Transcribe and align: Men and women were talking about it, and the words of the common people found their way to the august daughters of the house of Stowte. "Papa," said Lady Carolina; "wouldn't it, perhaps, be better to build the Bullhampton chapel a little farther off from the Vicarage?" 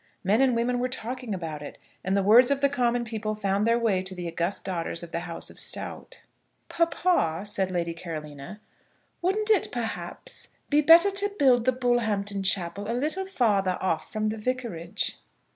Men 0.23 0.41
and 0.41 0.55
women 0.55 0.79
were 0.79 0.89
talking 0.89 1.35
about 1.35 1.61
it, 1.61 1.77
and 2.03 2.17
the 2.17 2.23
words 2.23 2.49
of 2.49 2.59
the 2.59 2.69
common 2.69 3.03
people 3.03 3.35
found 3.35 3.67
their 3.67 3.77
way 3.77 4.01
to 4.01 4.15
the 4.15 4.27
august 4.27 4.65
daughters 4.65 5.03
of 5.03 5.11
the 5.11 5.19
house 5.29 5.51
of 5.51 5.57
Stowte. 5.59 6.23
"Papa," 6.69 7.45
said 7.45 7.69
Lady 7.69 7.93
Carolina; 7.93 8.59
"wouldn't 9.21 9.51
it, 9.51 9.71
perhaps, 9.71 10.47
be 10.71 10.81
better 10.81 11.11
to 11.11 11.31
build 11.37 11.65
the 11.65 11.71
Bullhampton 11.71 12.41
chapel 12.41 12.89
a 12.89 12.97
little 12.97 13.27
farther 13.27 13.77
off 13.79 14.11
from 14.11 14.29
the 14.29 14.39
Vicarage?" 14.39 15.19